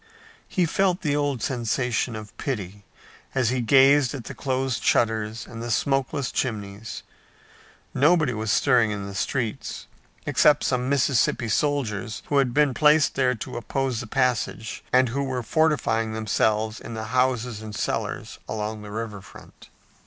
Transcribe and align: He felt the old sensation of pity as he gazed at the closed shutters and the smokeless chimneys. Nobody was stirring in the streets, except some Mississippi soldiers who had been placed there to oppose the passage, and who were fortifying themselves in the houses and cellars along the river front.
He 0.47 0.65
felt 0.65 1.01
the 1.01 1.15
old 1.15 1.43
sensation 1.43 2.15
of 2.15 2.35
pity 2.39 2.85
as 3.35 3.49
he 3.49 3.61
gazed 3.61 4.15
at 4.15 4.23
the 4.23 4.33
closed 4.33 4.81
shutters 4.83 5.45
and 5.45 5.61
the 5.61 5.69
smokeless 5.69 6.31
chimneys. 6.31 7.03
Nobody 7.93 8.33
was 8.33 8.51
stirring 8.51 8.89
in 8.89 9.05
the 9.05 9.13
streets, 9.13 9.85
except 10.25 10.63
some 10.63 10.89
Mississippi 10.89 11.49
soldiers 11.49 12.23
who 12.29 12.37
had 12.37 12.51
been 12.51 12.73
placed 12.73 13.13
there 13.13 13.35
to 13.35 13.57
oppose 13.57 13.99
the 13.99 14.07
passage, 14.07 14.83
and 14.91 15.09
who 15.09 15.23
were 15.23 15.43
fortifying 15.43 16.13
themselves 16.13 16.79
in 16.81 16.95
the 16.95 17.03
houses 17.13 17.61
and 17.61 17.75
cellars 17.75 18.39
along 18.49 18.81
the 18.81 18.89
river 18.89 19.21
front. 19.21 19.69